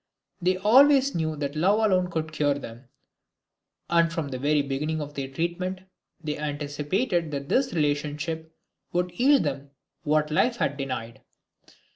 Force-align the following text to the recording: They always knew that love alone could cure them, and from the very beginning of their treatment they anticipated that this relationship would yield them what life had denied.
They 0.41 0.57
always 0.57 1.13
knew 1.13 1.35
that 1.35 1.55
love 1.55 1.77
alone 1.77 2.09
could 2.09 2.31
cure 2.33 2.55
them, 2.55 2.85
and 3.87 4.11
from 4.11 4.29
the 4.29 4.39
very 4.39 4.63
beginning 4.63 4.99
of 4.99 5.13
their 5.13 5.27
treatment 5.27 5.81
they 6.19 6.39
anticipated 6.39 7.29
that 7.29 7.49
this 7.49 7.71
relationship 7.71 8.51
would 8.93 9.11
yield 9.11 9.43
them 9.43 9.69
what 10.01 10.31
life 10.31 10.55
had 10.55 10.75
denied. 10.75 11.21